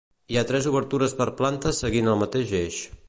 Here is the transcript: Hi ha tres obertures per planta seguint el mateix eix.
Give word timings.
Hi 0.33 0.37
ha 0.41 0.43
tres 0.51 0.69
obertures 0.71 1.13
per 1.19 1.27
planta 1.43 1.75
seguint 1.81 2.11
el 2.15 2.19
mateix 2.23 2.57
eix. 2.63 2.81